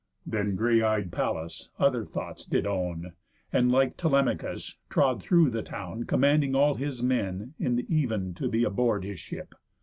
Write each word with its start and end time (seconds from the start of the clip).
Then 0.25 0.55
grey 0.55 0.81
eyed 0.81 1.11
Pallas 1.11 1.69
other 1.77 2.03
thoughts 2.05 2.43
did 2.47 2.65
own, 2.65 3.13
And 3.53 3.71
like 3.71 3.97
Telemachus 3.97 4.75
trod 4.89 5.21
through 5.21 5.51
the 5.51 5.61
town, 5.61 6.05
Commanding 6.05 6.55
all 6.55 6.73
his 6.73 7.03
men 7.03 7.53
in 7.59 7.77
th' 7.77 7.85
even 7.87 8.33
to 8.33 8.49
be 8.49 8.63
Aboard 8.63 9.03
his 9.03 9.19
ship. 9.19 9.53